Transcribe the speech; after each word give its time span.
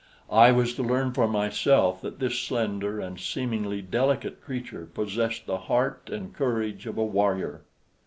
I 0.33 0.51
was 0.51 0.73
to 0.73 0.81
learn 0.83 1.11
for 1.13 1.27
myself 1.27 2.01
that 2.01 2.17
this 2.17 2.39
slender 2.39 2.99
and 2.99 3.19
seemingly 3.19 3.83
delicate 3.83 4.41
creature 4.41 4.87
possessed 4.91 5.45
the 5.45 5.59
heart 5.59 6.09
and 6.11 6.33
courage 6.33 6.87
of 6.87 6.97
a 6.97 7.05
warrior. 7.05 7.61